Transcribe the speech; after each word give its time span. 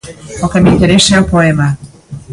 O 0.45 0.49
que 0.51 0.61
me 0.63 0.73
interesa 0.75 1.09
é 1.15 1.19
o 1.23 1.29
poema. 1.33 1.67